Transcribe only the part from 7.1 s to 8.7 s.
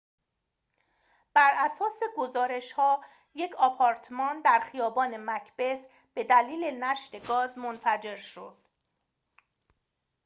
گاز منفجر شد